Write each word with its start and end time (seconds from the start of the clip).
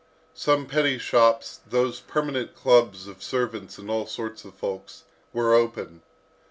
Some 0.33 0.65
petty 0.65 0.97
shops, 0.97 1.59
those 1.69 1.99
permanent 1.99 2.55
clubs 2.55 3.05
of 3.07 3.21
servants 3.21 3.77
and 3.77 3.87
all 3.87 4.07
sorts 4.07 4.43
of 4.43 4.55
folks, 4.55 5.03
were 5.31 5.53
open. 5.53 6.01